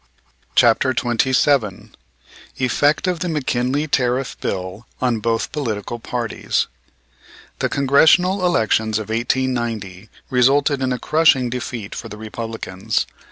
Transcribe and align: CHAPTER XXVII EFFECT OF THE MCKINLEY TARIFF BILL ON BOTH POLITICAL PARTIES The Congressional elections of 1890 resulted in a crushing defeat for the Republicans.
CHAPTER 0.55 0.95
XXVII 0.99 1.91
EFFECT 2.57 3.05
OF 3.05 3.19
THE 3.19 3.27
MCKINLEY 3.29 3.87
TARIFF 3.91 4.35
BILL 4.41 4.87
ON 4.99 5.19
BOTH 5.19 5.51
POLITICAL 5.51 5.99
PARTIES 5.99 6.65
The 7.59 7.69
Congressional 7.69 8.43
elections 8.43 8.97
of 8.97 9.09
1890 9.09 10.09
resulted 10.31 10.81
in 10.81 10.91
a 10.91 10.97
crushing 10.97 11.51
defeat 11.51 11.93
for 11.93 12.09
the 12.09 12.17
Republicans. 12.17 13.05